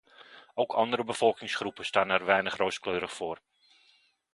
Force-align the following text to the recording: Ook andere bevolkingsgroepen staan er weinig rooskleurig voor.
Ook 0.53 0.73
andere 0.73 1.03
bevolkingsgroepen 1.03 1.85
staan 1.85 2.09
er 2.09 2.25
weinig 2.25 2.55
rooskleurig 2.57 3.13
voor. 3.13 3.41